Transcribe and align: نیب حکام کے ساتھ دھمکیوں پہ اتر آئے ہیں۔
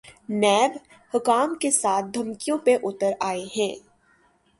نیب 0.31 0.71
حکام 1.13 1.53
کے 1.55 1.71
ساتھ 1.71 2.05
دھمکیوں 2.13 2.57
پہ 2.57 2.75
اتر 2.83 3.11
آئے 3.19 3.45
ہیں۔ 3.57 3.73